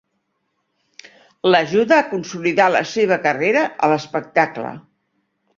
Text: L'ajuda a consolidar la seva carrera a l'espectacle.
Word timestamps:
L'ajuda 1.49 1.99
a 1.99 2.07
consolidar 2.15 2.69
la 2.79 2.83
seva 2.95 3.21
carrera 3.27 3.63
a 3.89 3.93
l'espectacle. 3.93 4.77